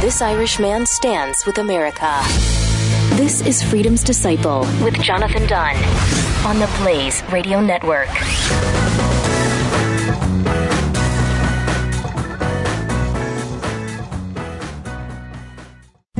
[0.00, 2.22] This Irish man stands with America.
[3.16, 5.76] This is Freedom's Disciple with Jonathan Dunn
[6.46, 8.08] on the Blaze Radio Network.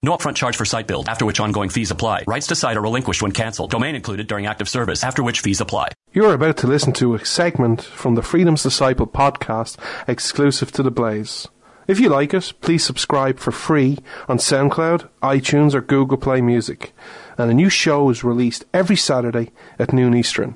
[0.00, 2.22] No upfront charge for site build, after which ongoing fees apply.
[2.28, 3.72] Rights to site are relinquished when canceled.
[3.72, 5.88] Domain included during active service, after which fees apply.
[6.12, 10.92] You're about to listen to a segment from the Freedom's Disciple podcast exclusive to The
[10.92, 11.48] Blaze.
[11.88, 16.92] If you like it, please subscribe for free on SoundCloud, iTunes, or Google Play Music.
[17.36, 20.54] And a new show is released every Saturday at noon Eastern.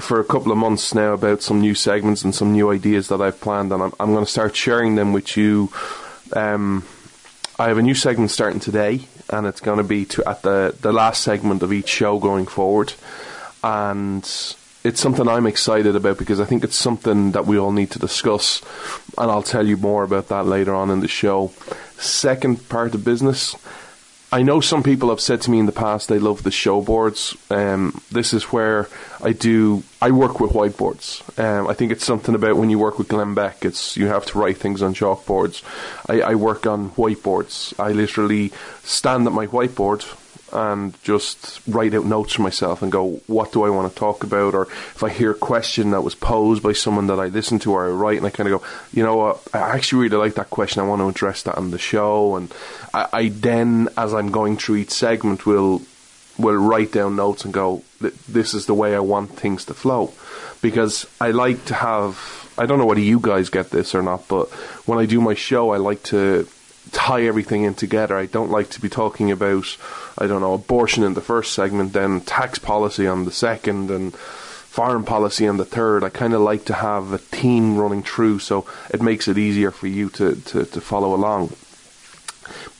[0.00, 3.20] for a couple of months now about some new segments and some new ideas that
[3.20, 5.72] I've planned, and I'm, I'm going to start sharing them with you.
[6.34, 6.84] Um,
[7.58, 10.76] I have a new segment starting today, and it's going to be to, at the
[10.80, 12.92] the last segment of each show going forward,
[13.64, 14.24] and
[14.86, 17.98] it's something I'm excited about because I think it's something that we all need to
[17.98, 18.62] discuss,
[19.18, 21.52] and I'll tell you more about that later on in the show.
[21.98, 23.56] Second part of business.
[24.32, 26.80] I know some people have said to me in the past they love the show
[26.80, 27.36] boards.
[27.48, 28.88] Um, this is where
[29.22, 29.82] I do.
[30.02, 31.22] I work with whiteboards.
[31.38, 33.64] Um, I think it's something about when you work with Glenn Beck.
[33.64, 35.62] It's you have to write things on chalkboards.
[36.08, 37.78] I, I work on whiteboards.
[37.80, 40.04] I literally stand at my whiteboard
[40.52, 44.22] and just write out notes for myself and go, what do I want to talk
[44.22, 44.54] about?
[44.54, 47.72] Or if I hear a question that was posed by someone that I listen to
[47.72, 50.34] or I write, and I kind of go, you know what, I actually really like
[50.34, 50.82] that question.
[50.82, 52.36] I want to address that on the show.
[52.36, 52.52] And
[52.94, 55.82] I, I then, as I'm going through each segment, will
[56.38, 57.82] will write down notes and go,
[58.28, 60.12] this is the way I want things to flow.
[60.60, 64.28] Because I like to have, I don't know whether you guys get this or not,
[64.28, 64.50] but
[64.86, 66.46] when I do my show, I like to
[66.92, 68.16] tie everything in together.
[68.16, 69.76] I don't like to be talking about,
[70.18, 74.14] I don't know, abortion in the first segment, then tax policy on the second, and
[74.14, 76.04] foreign policy on the third.
[76.04, 79.70] I kind of like to have a theme running through, so it makes it easier
[79.70, 81.52] for you to, to, to follow along.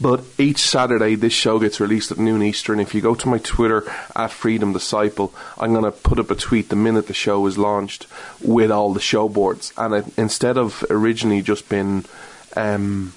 [0.01, 2.81] But each Saturday, this show gets released at noon Eastern.
[2.81, 6.35] If you go to my Twitter at Freedom Disciple, I'm going to put up a
[6.35, 8.07] tweet the minute the show is launched
[8.43, 9.73] with all the show boards.
[9.77, 12.05] And it, instead of originally just been
[12.57, 13.15] um,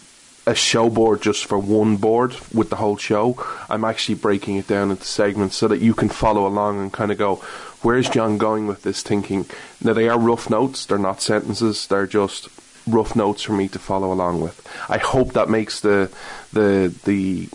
[0.50, 3.38] a show board just for one board with the whole show.
[3.70, 7.12] I'm actually breaking it down into segments so that you can follow along and kind
[7.12, 7.36] of go,
[7.84, 9.46] where's John going with this thinking?
[9.80, 12.50] Now, they are rough notes, they're not sentences, they're just
[12.88, 14.68] rough notes for me to follow along with.
[14.90, 16.12] I hope that makes the,
[16.52, 17.48] the, the,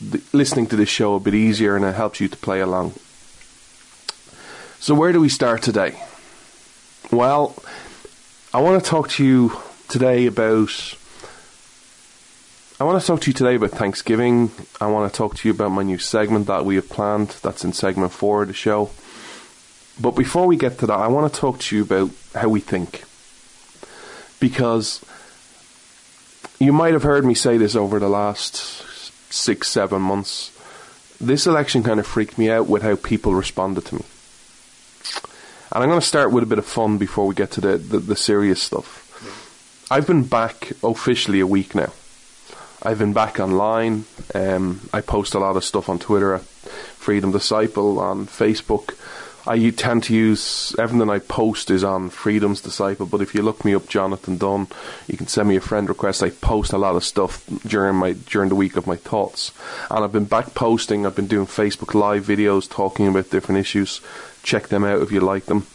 [0.00, 2.94] the listening to this show a bit easier and it helps you to play along.
[4.80, 6.02] So, where do we start today?
[7.12, 7.54] Well,
[8.52, 9.52] I want to talk to you
[9.88, 10.96] today about
[12.82, 14.50] I want to talk to you today about Thanksgiving.
[14.80, 17.28] I want to talk to you about my new segment that we have planned.
[17.40, 18.90] That's in segment four of the show.
[20.00, 22.58] But before we get to that, I want to talk to you about how we
[22.58, 23.04] think.
[24.40, 25.00] Because
[26.58, 28.56] you might have heard me say this over the last
[29.32, 30.50] six, seven months.
[31.20, 34.04] This election kind of freaked me out with how people responded to me.
[35.70, 37.78] And I'm going to start with a bit of fun before we get to the,
[37.78, 39.86] the, the serious stuff.
[39.88, 41.92] I've been back officially a week now.
[42.82, 44.04] I've been back online.
[44.34, 48.94] Um, I post a lot of stuff on Twitter at Freedom Disciple, on Facebook,
[49.46, 53.06] I tend to use everything I post is on Freedom's Disciple.
[53.06, 54.68] But if you look me up, Jonathan Dunn,
[55.08, 56.22] you can send me a friend request.
[56.22, 59.50] I post a lot of stuff during my during the week of my thoughts,
[59.90, 61.06] and I've been back posting.
[61.06, 64.00] I've been doing Facebook Live videos talking about different issues.
[64.44, 65.66] Check them out if you like them.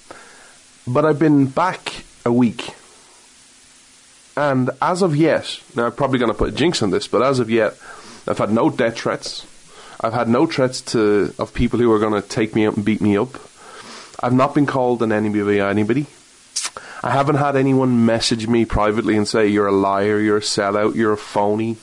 [0.88, 2.74] But I've been back a week,
[4.38, 7.24] and as of yet, now I'm probably going to put a jinx on this, but
[7.24, 7.74] as of yet,
[8.28, 9.46] I've had no death threats.
[10.00, 12.86] I've had no threats to of people who are going to take me up and
[12.86, 13.30] beat me up.
[14.20, 16.06] I've not been called an enemy by anybody.
[17.04, 20.96] I haven't had anyone message me privately and say you're a liar, you're a sellout,
[20.96, 21.78] you're a phony,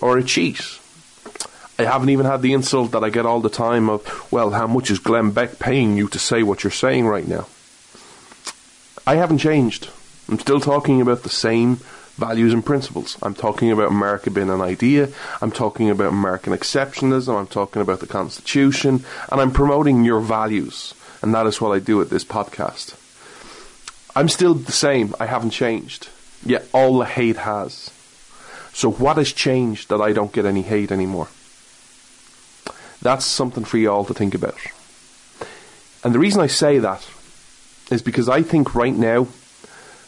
[0.00, 0.60] or a cheat.
[1.78, 4.66] I haven't even had the insult that I get all the time of, well, how
[4.66, 7.46] much is Glenn Beck paying you to say what you're saying right now?
[9.06, 9.88] I haven't changed.
[10.28, 11.76] I'm still talking about the same
[12.16, 13.18] values and principles.
[13.22, 15.10] I'm talking about America being an idea.
[15.40, 17.38] I'm talking about American exceptionalism.
[17.38, 19.04] I'm talking about the Constitution.
[19.30, 22.94] And I'm promoting your values and that is what I do at this podcast.
[24.14, 26.08] I'm still the same, I haven't changed.
[26.44, 27.90] Yet all the hate has.
[28.72, 31.28] So, what has changed that I don't get any hate anymore?
[33.02, 34.56] That's something for you all to think about.
[36.04, 37.08] And the reason I say that
[37.90, 39.26] is because I think right now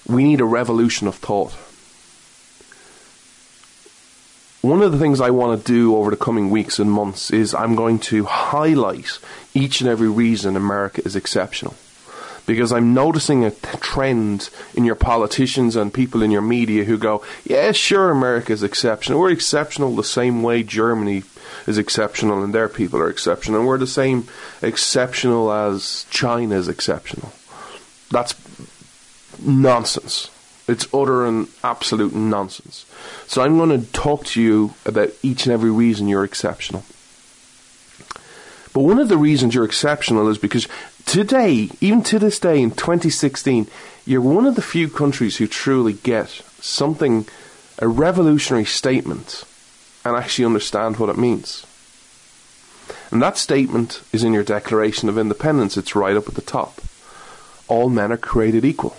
[0.09, 1.53] we need a revolution of thought.
[4.61, 7.55] One of the things I want to do over the coming weeks and months is
[7.55, 9.19] I'm going to highlight
[9.55, 11.77] each and every reason America is exceptional.
[12.45, 17.23] Because I'm noticing a trend in your politicians and people in your media who go,
[17.45, 19.21] yeah, sure, America is exceptional.
[19.21, 21.25] We're exceptional the same way Germany
[21.67, 23.59] is exceptional and their people are exceptional.
[23.59, 24.27] And we're the same
[24.63, 27.33] exceptional as China is exceptional.
[28.11, 28.35] That's
[29.41, 30.31] nonsense.
[30.67, 32.85] It's utter and absolute nonsense.
[33.27, 36.85] So I'm going to talk to you about each and every reason you're exceptional.
[38.75, 40.69] But one of the reasons you're exceptional is because
[41.07, 43.67] today, even to this day in 2016,
[44.05, 46.29] you're one of the few countries who truly get
[46.61, 47.27] something,
[47.79, 49.45] a revolutionary statement,
[50.05, 51.67] and actually understand what it means.
[53.11, 55.77] And that statement is in your Declaration of Independence.
[55.77, 56.81] It's right up at the top.
[57.69, 58.97] All men are created equal.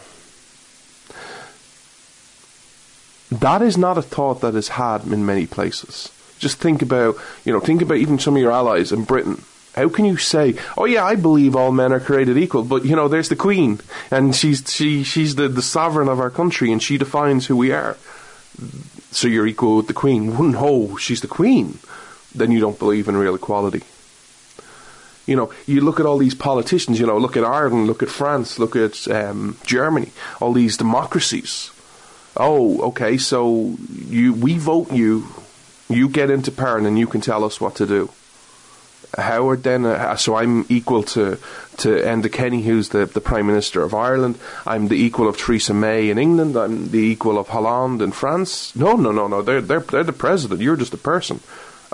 [3.32, 6.12] That is not a thought that is had in many places.
[6.40, 7.16] Just think about,
[7.46, 9.44] you know, think about even some of your allies in Britain.
[9.76, 12.96] How can you say, "Oh yeah, I believe all men are created equal," but you
[12.96, 13.80] know, there's the Queen,
[14.10, 17.72] and she's she she's the, the sovereign of our country, and she defines who we
[17.72, 17.96] are.
[19.12, 20.52] So you're equal with the Queen.
[20.52, 21.78] No, she's the Queen.
[22.34, 23.84] Then you don't believe in real equality.
[25.28, 27.00] You know, you look at all these politicians.
[27.00, 30.12] You know, look at Ireland, look at France, look at um, Germany.
[30.42, 31.72] All these democracies
[32.40, 33.76] oh, okay, so
[34.08, 35.28] you we vote you,
[35.90, 38.10] you get into power, and you can tell us what to do.
[39.18, 41.38] Howard then, uh, so I'm equal to
[41.78, 44.38] to Enda Kenny, who's the, the Prime Minister of Ireland.
[44.68, 46.56] I'm the equal of Theresa May in England.
[46.56, 48.76] I'm the equal of Hollande in France.
[48.76, 49.42] No, no, no, no.
[49.42, 50.62] They're they're they're the president.
[50.62, 51.40] You're just a person.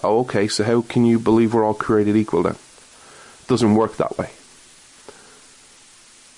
[0.03, 0.47] Oh, okay.
[0.47, 2.56] So how can you believe we're all created equal then?
[2.56, 4.31] It doesn't work that way.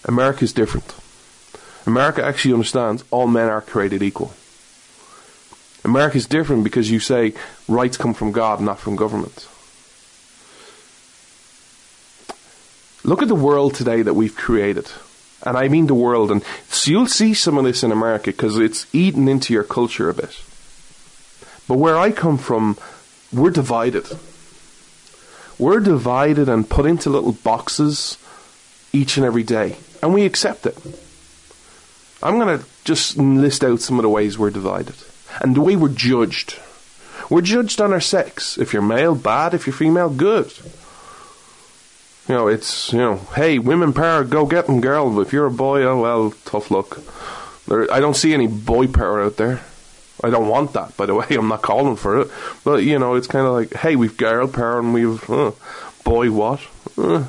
[0.05, 0.93] America's different.
[1.87, 4.33] America actually understands all men are created equal.
[5.85, 7.33] America is different because you say
[7.69, 9.47] rights come from God, not from government.
[13.05, 14.91] Look at the world today that we've created.
[15.43, 16.29] And I mean the world.
[16.29, 20.09] And so you'll see some of this in America because it's eaten into your culture
[20.09, 20.37] a bit.
[21.69, 22.77] But where I come from,
[23.31, 24.07] we're divided.
[25.57, 28.17] We're divided and put into little boxes
[28.91, 29.77] each and every day.
[30.03, 30.77] And we accept it.
[32.21, 34.95] I'm going to just list out some of the ways we're divided
[35.41, 36.59] and the way we're judged.
[37.29, 38.57] We're judged on our sex.
[38.57, 39.53] If you're male, bad.
[39.53, 40.51] If you're female, good.
[42.27, 45.19] You know, it's, you know, hey, women power, go get them, girl.
[45.21, 46.99] If you're a boy, oh, well, tough luck.
[47.67, 49.61] There, I don't see any boy power out there.
[50.23, 51.27] I don't want that, by the way.
[51.31, 52.31] I'm not calling for it.
[52.63, 55.51] But, you know, it's kind of like, hey, we've girl power and we've, uh,
[56.03, 56.61] boy what?
[56.97, 57.25] Uh.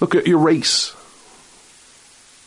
[0.00, 0.94] Look at your race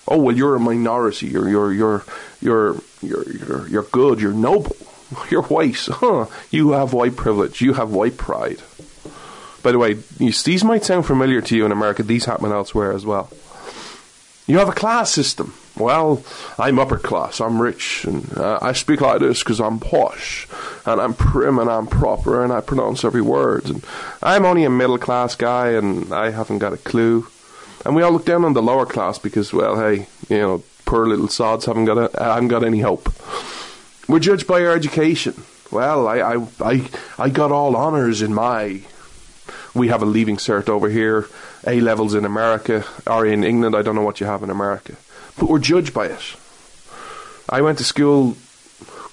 [0.07, 1.27] oh well you're a minority.
[1.27, 2.03] You're you're you're
[2.41, 4.21] you're you're you're, good.
[4.21, 4.75] You're noble.
[5.29, 6.27] You're white huh?
[6.51, 7.59] You have white privilege.
[7.61, 8.61] You have white pride.
[9.61, 12.01] By the way these might sound familiar to you in America.
[12.01, 13.29] These happen elsewhere as well.
[14.47, 15.53] You have a class system.
[15.77, 16.23] Well,
[16.59, 20.47] I'm upper class, I'm rich, and uh, I speak like this because I'm posh,
[20.85, 23.69] and I'm prim and I'm proper, and I pronounce every word.
[23.69, 23.85] And
[24.21, 27.27] I'm only a middle class guy, and I haven't got a clue.
[27.85, 31.07] And we all look down on the lower class because, well, hey, you know, poor
[31.07, 33.11] little sods haven't got a, haven't got any hope.
[34.07, 35.43] We're judged by our education.
[35.71, 38.81] Well, I, I, I, I got all honours in my
[39.73, 41.27] we have a leaving cert over here,
[41.65, 44.95] A levels in America, or in England, I don't know what you have in America.
[45.37, 46.35] But we're judged by it.
[47.49, 48.37] I went to school,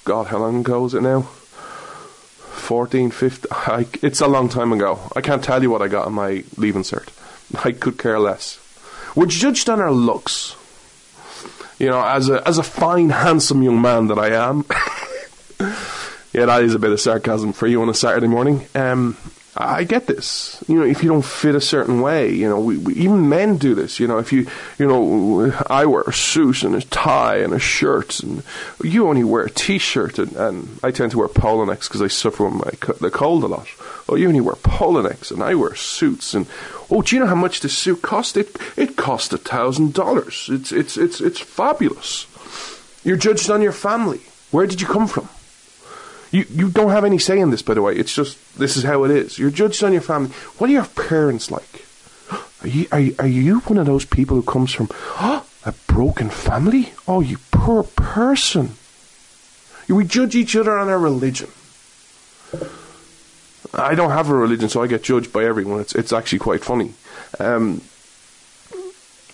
[0.04, 1.22] God, how long ago is it now?
[1.22, 5.00] 14, 15, I, it's a long time ago.
[5.14, 7.08] I can't tell you what I got on my leaving cert.
[7.64, 8.59] I could care less.
[9.14, 10.55] We're judged on our looks.
[11.78, 14.64] You know, as a as a fine, handsome young man that I am.
[16.33, 18.67] yeah, that is a bit of sarcasm for you on a Saturday morning.
[18.75, 19.17] Um,
[19.61, 20.62] I get this.
[20.69, 23.57] You know, if you don't fit a certain way, you know, we, we, even men
[23.57, 23.99] do this.
[23.99, 24.47] You know, if you,
[24.79, 28.45] you know, I wear a suit and a tie and a shirt, and
[28.85, 32.07] you only wear a t-shirt, and, and I tend to wear polo necks because I
[32.07, 33.67] suffer with my the cold a lot.
[34.09, 36.47] Oh, you only wear polo necks, and I wear suits, and
[36.88, 38.37] oh, do you know how much this suit cost?
[38.37, 40.49] It it cost a thousand dollars.
[40.53, 42.27] It's it's it's it's fabulous.
[43.03, 44.21] You're judged on your family.
[44.53, 45.29] Where did you come from?
[46.30, 47.94] You you don't have any say in this, by the way.
[47.94, 49.38] It's just this is how it is.
[49.38, 50.30] You're judged on your family.
[50.58, 51.87] What are your parents like?
[52.62, 54.88] Are you are are you one of those people who comes from
[55.20, 56.92] oh, a broken family?
[57.06, 58.73] Oh, you poor person.
[59.88, 61.49] We judge each other on our religion.
[63.73, 65.80] I don't have a religion, so I get judged by everyone.
[65.80, 66.92] It's it's actually quite funny.
[67.38, 67.82] Um,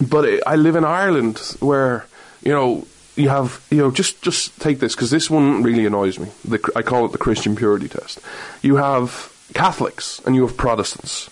[0.01, 2.07] but I live in Ireland, where
[2.43, 2.87] you know
[3.17, 6.29] you have, you know, just just take this because this one really annoys me.
[6.45, 8.21] The, I call it the Christian purity test.
[8.63, 11.31] You have Catholics and you have Protestants.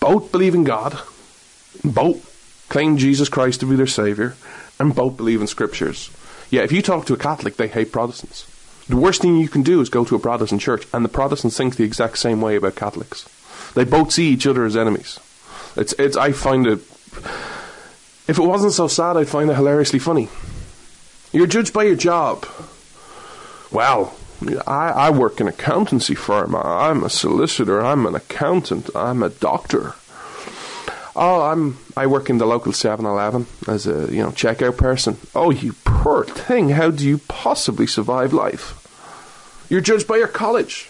[0.00, 0.98] Both believe in God,
[1.82, 4.36] both claim Jesus Christ to be their savior,
[4.78, 6.10] and both believe in scriptures.
[6.50, 8.46] Yeah, if you talk to a Catholic, they hate Protestants.
[8.88, 11.56] The worst thing you can do is go to a Protestant church, and the Protestants
[11.56, 13.28] think the exact same way about Catholics.
[13.74, 15.18] They both see each other as enemies.
[15.76, 16.16] It's, it's.
[16.16, 16.78] I find it.
[18.28, 20.28] If it wasn't so sad, I'd find it hilariously funny.
[21.32, 22.46] You're judged by your job.
[23.70, 24.16] Well,
[24.66, 26.54] I, I work in an accountancy firm.
[26.54, 27.84] I'm a solicitor.
[27.84, 28.88] I'm an accountant.
[28.94, 29.94] I'm a doctor.
[31.14, 31.78] Oh, I'm.
[31.96, 35.16] I work in the local 7-Eleven as a you know checkout person.
[35.34, 36.70] Oh, you poor thing!
[36.70, 38.86] How do you possibly survive life?
[39.68, 40.88] You're judged by your college.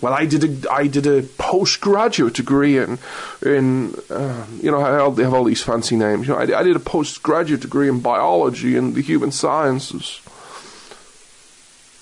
[0.00, 2.98] Well, I did a I did a postgraduate degree in
[3.42, 6.28] in uh, you know they have all these fancy names.
[6.28, 10.20] You know, I, I did a postgraduate degree in biology and the human sciences.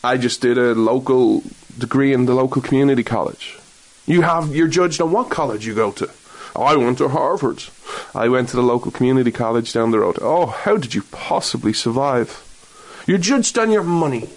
[0.04, 1.42] I just did a local
[1.78, 3.58] degree in the local community college.
[4.06, 6.10] You have you're judged on what college you go to.
[6.54, 7.64] Oh, I went to Harvard.
[8.14, 10.18] I went to the local community college down the road.
[10.20, 12.42] Oh, how did you possibly survive?
[13.06, 14.28] You're judged on your money.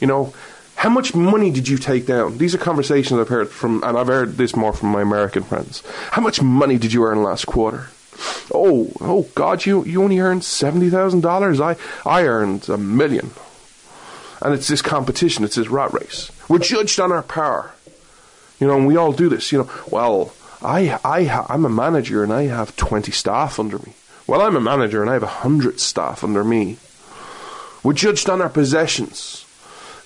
[0.00, 0.34] You know,
[0.76, 2.36] how much money did you take down?
[2.36, 5.82] These are conversations I've heard from, and I've heard this more from my American friends.
[6.10, 7.88] How much money did you earn last quarter?
[8.52, 11.60] Oh, oh God, you, you only earned $70,000.
[11.60, 11.76] I,
[12.08, 13.30] I earned a million.
[14.42, 16.30] And it's this competition, it's this rat race.
[16.46, 17.72] We're judged on our power.
[18.60, 19.50] You know, and we all do this.
[19.52, 23.78] You know, well, I, I, ha- I'm a manager and I have 20 staff under
[23.78, 23.94] me.
[24.26, 26.76] Well, I'm a manager and I have 100 staff under me.
[27.82, 29.45] We're judged on our possessions.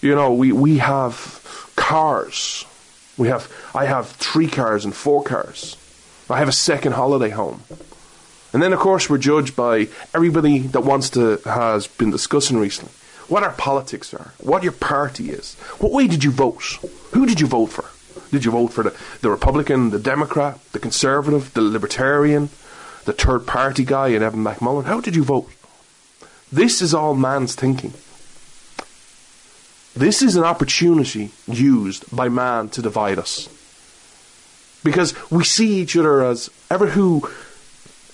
[0.01, 2.65] You know, we, we have cars.
[3.19, 5.77] We have I have three cars and four cars.
[6.31, 7.63] I have a second holiday home.
[8.53, 12.95] And then of course we're judged by everybody that wants to has been discussing recently
[13.29, 15.55] what our politics are, what your party is.
[15.79, 16.63] What way did you vote?
[17.13, 17.85] Who did you vote for?
[18.31, 22.49] Did you vote for the, the Republican, the Democrat, the Conservative, the Libertarian,
[23.05, 24.85] the third party guy in Evan McMullin?
[24.85, 25.51] How did you vote?
[26.51, 27.93] This is all man's thinking.
[29.95, 33.49] This is an opportunity used by man to divide us.
[34.83, 37.29] Because we see each other as ever who,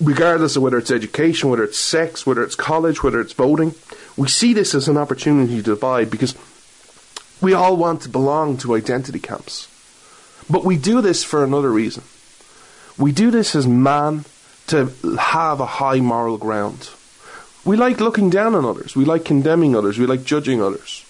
[0.01, 3.75] regardless of whether it's education, whether it's sex, whether it's college, whether it's voting,
[4.17, 6.35] we see this as an opportunity to divide because
[7.41, 9.69] we all want to belong to identity camps.
[10.49, 12.03] But we do this for another reason.
[12.99, 14.25] We do this as man
[14.69, 14.87] to
[15.19, 16.91] have a high moral ground.
[17.65, 18.97] We like looking down on others.
[18.97, 19.99] We like condemning others.
[19.99, 21.06] We like judging others.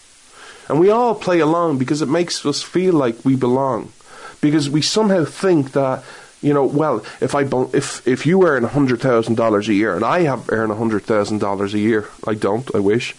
[0.69, 3.93] And we all play along because it makes us feel like we belong.
[4.41, 6.05] Because we somehow think that,
[6.43, 7.43] you know, well, if I
[7.73, 11.39] if if you earn hundred thousand dollars a year and I have earn hundred thousand
[11.39, 13.15] dollars a year, I don't, I wish,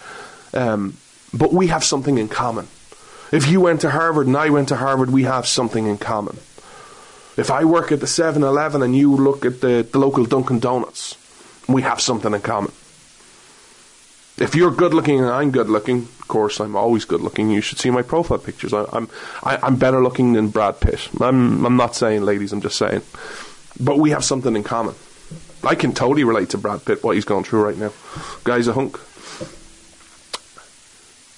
[0.54, 0.98] um,
[1.34, 2.68] but we have something in common.
[3.32, 6.38] If you went to Harvard and I went to Harvard, we have something in common.
[7.36, 11.18] If I work at the 7-Eleven and you look at the, the local Dunkin' Donuts,
[11.68, 12.72] we have something in common.
[14.38, 17.50] If you're good looking and I'm good looking, of course I'm always good looking.
[17.50, 18.74] You should see my profile pictures.
[18.74, 19.10] I, I'm
[19.41, 21.10] I, I'm better looking than Brad Pitt.
[21.20, 22.53] I'm I'm not saying, ladies.
[22.53, 23.01] I'm just saying.
[23.79, 24.96] But we have something in common.
[25.63, 27.91] I can totally relate to Brad Pitt what he's going through right now.
[28.44, 29.00] Guy's a hunk.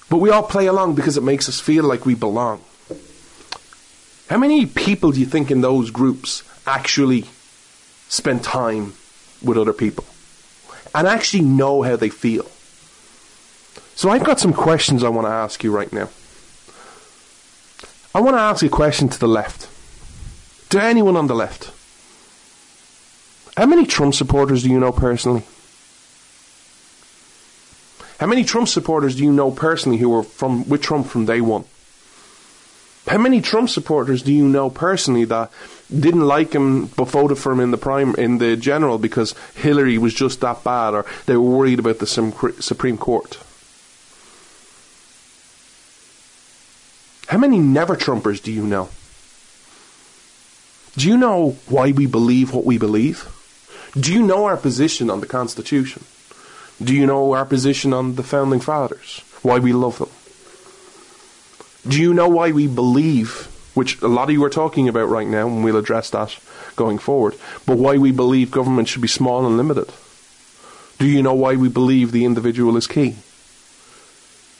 [0.09, 2.61] But we all play along because it makes us feel like we belong.
[4.29, 7.25] How many people do you think in those groups actually
[8.09, 8.93] spend time
[9.41, 10.05] with other people
[10.93, 12.45] and actually know how they feel?
[13.99, 16.07] So I've got some questions I want to ask you right now.
[18.15, 19.67] I want to ask a question to the left.
[20.69, 21.73] To anyone on the left.
[23.57, 25.43] How many Trump supporters do you know personally?
[28.21, 31.41] How many Trump supporters do you know personally who were from with Trump from day
[31.41, 31.65] one?
[33.05, 35.51] How many Trump supporters do you know personally that
[35.93, 39.97] didn't like him but voted for him in the prime in the general because Hillary
[39.97, 43.39] was just that bad, or they were worried about the Supreme Court?
[47.29, 48.89] How many never Trumpers do you know?
[50.98, 53.27] Do you know why we believe what we believe?
[53.93, 56.03] Do you know our position on the Constitution?
[56.83, 59.21] Do you know our position on the founding fathers?
[59.43, 60.09] Why we love them?
[61.88, 65.27] Do you know why we believe, which a lot of you are talking about right
[65.27, 66.36] now, and we'll address that
[66.75, 67.36] going forward,
[67.67, 69.93] but why we believe government should be small and limited?
[70.98, 73.17] Do you know why we believe the individual is key?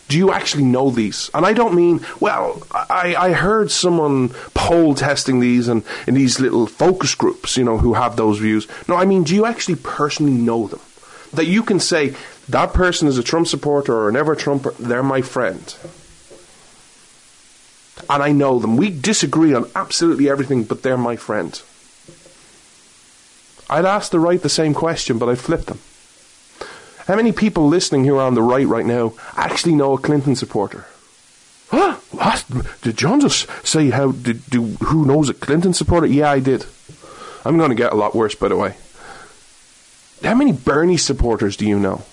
[0.10, 1.30] Do you actually know these?
[1.34, 6.39] And I don't mean, well, I, I heard someone poll testing these and in these
[6.42, 8.68] little focus groups, you know, who have those views.
[8.88, 10.82] No, I mean, do you actually personally know them?
[11.34, 12.16] that you can say
[12.48, 15.75] that person is a Trump supporter or an ever Trumper, they're my friend.
[18.10, 18.78] And I know them.
[18.78, 21.62] We disagree on absolutely everything, but they're my friend.
[23.70, 25.80] I'd ask the right the same question, but I'd flip them.
[27.10, 30.36] How many people listening who are on the right right now actually know a Clinton
[30.36, 30.86] supporter?
[31.70, 31.96] Huh?
[32.12, 32.46] What?
[32.84, 36.06] Did John just say how did do who knows a Clinton supporter?
[36.06, 36.68] Yeah, I did.
[37.44, 38.75] I'm going to get a lot worse, by the way.
[40.24, 42.04] How many Bernie supporters do you know?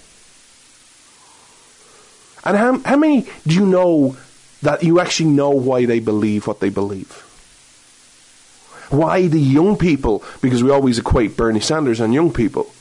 [2.42, 4.16] And how, how many do you know
[4.62, 7.12] that you actually know why they believe what they believe?
[8.88, 12.72] Why the young people, because we always equate Bernie Sanders and young people,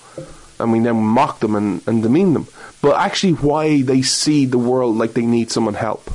[0.60, 2.48] and we then mock them and, and demean them,
[2.82, 6.10] but actually why they see the world like they need someone help.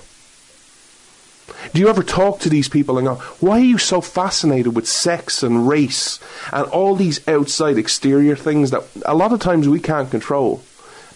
[1.73, 4.89] Do you ever talk to these people and go, why are you so fascinated with
[4.89, 6.19] sex and race
[6.53, 10.63] and all these outside exterior things that a lot of times we can't control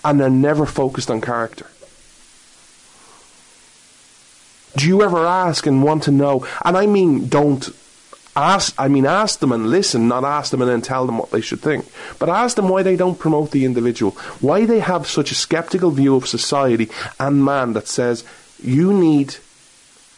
[0.04, 1.66] and they're never focused on character?
[4.76, 6.46] Do you ever ask and want to know?
[6.64, 7.68] And I mean, don't
[8.36, 11.30] ask, I mean, ask them and listen, not ask them and then tell them what
[11.30, 11.86] they should think.
[12.18, 15.90] But ask them why they don't promote the individual, why they have such a skeptical
[15.90, 18.24] view of society and man that says,
[18.62, 19.36] you need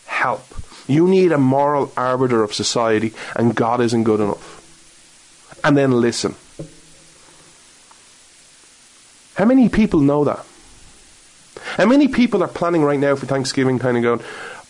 [0.07, 0.45] help.
[0.89, 4.53] You need a moral arbiter of society, and God isn't good enough.
[5.65, 6.37] And then listen.
[9.35, 10.47] How many people know that?
[11.77, 14.21] How many people are planning right now for Thanksgiving, kind of going,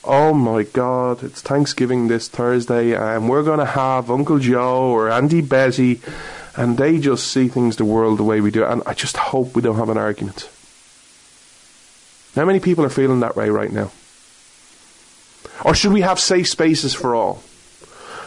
[0.06, 5.10] oh my God, it's Thanksgiving this Thursday, and we're going to have Uncle Joe or
[5.10, 6.00] Andy Betty,
[6.56, 8.64] and they just see things the world the way we do.
[8.64, 10.48] And I just hope we don't have an argument.
[12.34, 13.90] How many people are feeling that way right now?
[15.64, 17.42] Or should we have safe spaces for all?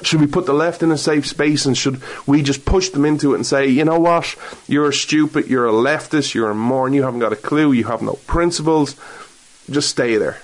[0.02, 3.06] Should we put the left in a safe space and should we just push them
[3.06, 4.36] into it and say, you know what,
[4.68, 8.02] you're stupid, you're a leftist, you're a moron, you haven't got a clue, you have
[8.02, 8.96] no principles,
[9.70, 10.42] just stay there.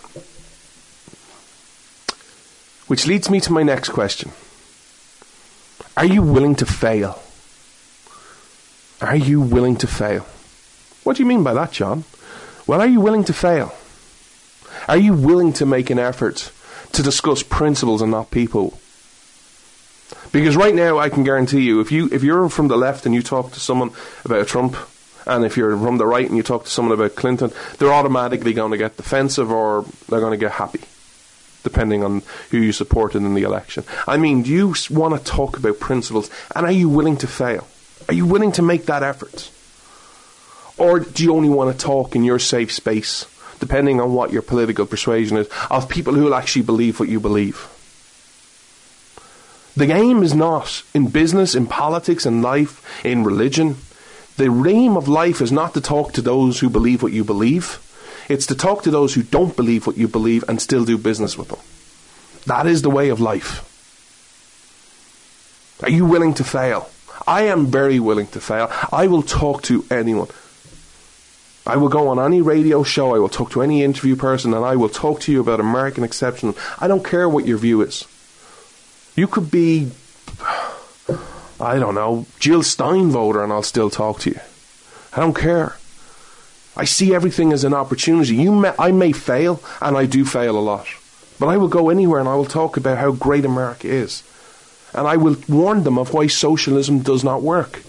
[2.88, 4.32] Which leads me to my next question
[5.98, 7.22] Are you willing to fail?
[9.02, 10.26] Are you willing to fail?
[11.04, 12.06] What do you mean by that, John?
[12.66, 13.74] Well, are you willing to fail?
[14.88, 16.52] Are you willing to make an effort
[16.96, 18.80] to discuss principles and not people.
[20.32, 23.14] Because right now, I can guarantee you, if you if you're from the left and
[23.14, 23.92] you talk to someone
[24.24, 24.76] about Trump,
[25.26, 28.54] and if you're from the right and you talk to someone about Clinton, they're automatically
[28.54, 30.82] going to get defensive or they're going to get happy,
[31.66, 33.84] depending on who you supported in the election.
[34.08, 37.68] I mean, do you want to talk about principles, and are you willing to fail?
[38.08, 39.52] Are you willing to make that effort?
[40.78, 43.26] Or do you only want to talk in your safe space
[43.60, 47.20] depending on what your political persuasion is, of people who will actually believe what you
[47.20, 47.70] believe.
[49.76, 53.78] The game is not in business, in politics, in life, in religion.
[54.38, 57.80] The aim of life is not to talk to those who believe what you believe.
[58.28, 61.38] It's to talk to those who don't believe what you believe and still do business
[61.38, 61.60] with them.
[62.46, 63.72] That is the way of life.
[65.84, 66.90] Are you willing to fail?
[67.28, 68.72] I am very willing to fail.
[68.92, 70.30] I will talk to anyone.
[71.68, 74.64] I will go on any radio show, I will talk to any interview person, and
[74.64, 76.56] I will talk to you about American exceptional.
[76.78, 78.06] I don't care what your view is.
[79.16, 79.90] You could be,
[81.60, 84.40] I don't know, Jill Stein voter, and I'll still talk to you.
[85.14, 85.76] I don't care.
[86.78, 88.36] I see everything as an opportunity.
[88.36, 90.88] You may, I may fail, and I do fail a lot.
[91.40, 94.24] But I will go anywhere and I will talk about how great America is.
[94.94, 97.82] And I will warn them of why socialism does not work.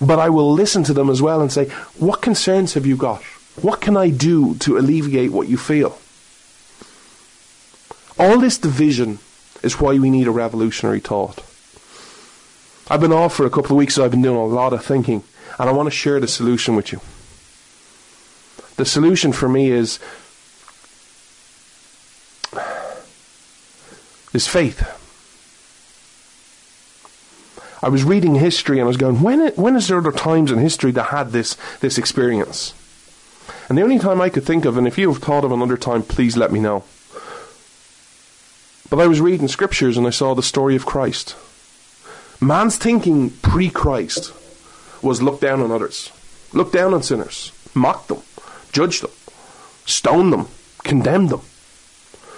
[0.00, 3.22] But I will listen to them as well and say, What concerns have you got?
[3.62, 5.98] What can I do to alleviate what you feel?
[8.18, 9.20] All this division
[9.62, 11.42] is why we need a revolutionary thought.
[12.90, 14.84] I've been off for a couple of weeks, so I've been doing a lot of
[14.84, 15.22] thinking,
[15.58, 17.00] and I want to share the solution with you.
[18.76, 19.98] The solution for me is
[24.32, 24.82] is faith.
[27.84, 30.58] I was reading history and I was going, when, when is there other times in
[30.58, 32.72] history that had this, this experience?
[33.68, 35.76] And the only time I could think of, and if you have thought of another
[35.76, 36.84] time, please let me know.
[38.88, 41.36] But I was reading scriptures and I saw the story of Christ.
[42.40, 44.32] Man's thinking pre Christ
[45.02, 46.10] was look down on others,
[46.54, 48.22] look down on sinners, mock them,
[48.74, 49.10] judge them,
[49.86, 50.48] stone them,
[50.82, 51.40] condemn them.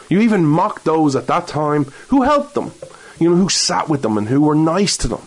[0.09, 2.73] You even mocked those at that time who helped them,
[3.19, 5.27] you know, who sat with them and who were nice to them.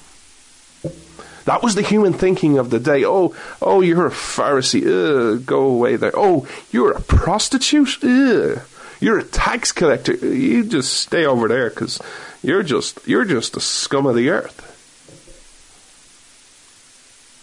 [1.45, 3.03] That was the human thinking of the day.
[3.03, 4.85] Oh, oh, you're a Pharisee.
[4.85, 6.11] Ugh, go away there.
[6.13, 8.03] Oh, you're a prostitute.
[8.03, 8.61] Ugh.
[8.99, 10.13] You're a tax collector.
[10.13, 11.99] You just stay over there because
[12.43, 14.65] you're just you're just the scum of the earth.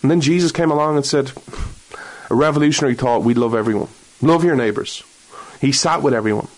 [0.02, 1.32] And then Jesus came along and said,
[2.30, 3.88] a revolutionary thought: we love everyone,
[4.20, 5.02] love your neighbors.
[5.60, 6.48] He sat with everyone.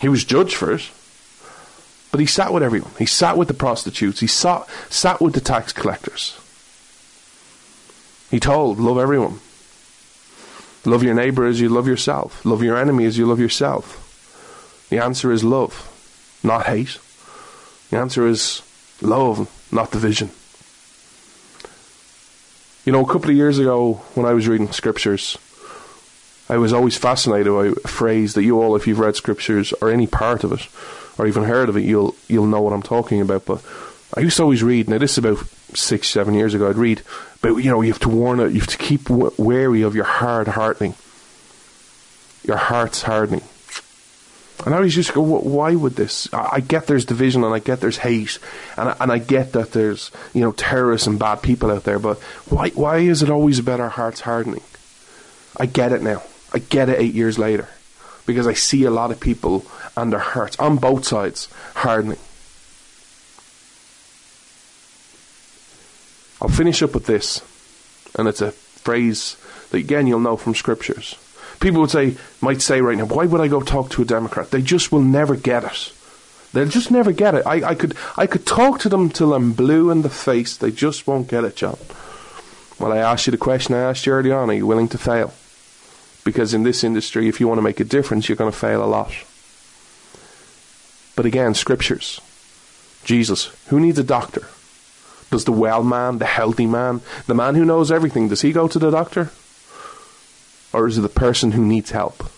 [0.00, 0.90] He was judged for it,
[2.10, 2.92] but he sat with everyone.
[2.98, 4.20] He sat with the prostitutes.
[4.20, 6.38] He sat sat with the tax collectors.
[8.30, 9.40] He told, love everyone.
[10.84, 12.44] Love your neighbor as you love yourself.
[12.44, 13.98] Love your enemy as you love yourself.
[14.88, 15.88] The answer is love,
[16.42, 16.98] not hate.
[17.90, 18.62] The answer is
[19.00, 20.30] love, not division.
[22.84, 25.38] You know, a couple of years ago, when I was reading scriptures,
[26.48, 29.90] I was always fascinated by a phrase that you all, if you've read scriptures or
[29.90, 30.68] any part of it,
[31.16, 33.46] or even heard of it, you'll you'll know what I'm talking about.
[33.46, 33.64] But
[34.16, 34.88] I used to always read.
[34.88, 36.68] Now this is about six, seven years ago.
[36.68, 37.02] I'd read,
[37.40, 38.52] but you know, you have to warn it.
[38.52, 40.94] You have to keep wary of your hard hardening.
[42.42, 43.44] Your heart's hardening.
[44.64, 46.28] And I was just go, why would this?
[46.32, 48.38] I get there's division and I get there's hate
[48.76, 51.98] and I, and I get that there's you know terrorists and bad people out there,
[51.98, 54.62] but why why is it always about our hearts hardening?
[55.56, 56.22] I get it now.
[56.54, 57.68] I get it eight years later
[58.24, 62.18] because I see a lot of people and their hearts on both sides hardening.
[66.40, 67.40] I'll finish up with this,
[68.16, 69.36] and it's a phrase
[69.70, 71.16] that again you'll know from scriptures.
[71.62, 74.50] People would say, might say right now, why would I go talk to a Democrat?
[74.50, 75.92] They just will never get it.
[76.52, 77.46] They'll just never get it.
[77.46, 80.56] I, I could I could talk to them till I'm blue in the face.
[80.56, 81.78] They just won't get it, John.
[82.80, 84.98] Well, I asked you the question I asked you early on: Are you willing to
[84.98, 85.32] fail?
[86.24, 88.84] Because in this industry, if you want to make a difference, you're going to fail
[88.84, 89.12] a lot.
[91.14, 92.20] But again, scriptures.
[93.04, 94.48] Jesus, who needs a doctor?
[95.30, 98.66] Does the well man, the healthy man, the man who knows everything, does he go
[98.66, 99.30] to the doctor?
[100.72, 102.30] Or is it the person who needs help?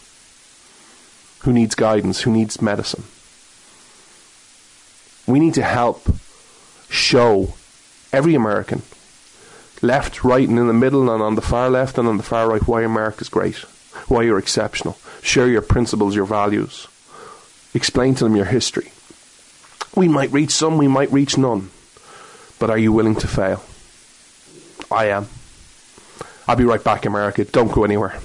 [1.41, 2.23] Who needs guidance?
[2.23, 3.05] Who needs medicine?
[5.27, 6.07] We need to help
[6.89, 7.55] show
[8.13, 8.83] every American,
[9.83, 12.49] left, right, and in the middle, and on the far left and on the far
[12.49, 13.57] right, why America's great,
[14.09, 14.99] why you're exceptional.
[15.23, 16.87] Share your principles, your values.
[17.73, 18.93] Explain to them your history.
[19.97, 21.71] We might reach some, we might reach none.
[22.59, 23.63] But are you willing to fail?
[24.91, 25.29] I am.
[26.47, 27.45] I'll be right back, America.
[27.45, 28.19] Don't go anywhere.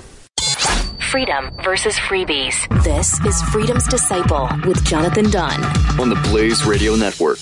[1.12, 2.56] Freedom versus freebies.
[2.84, 5.64] This is Freedom's Disciple with Jonathan Dunn
[6.00, 7.40] on the Blaze Radio Network.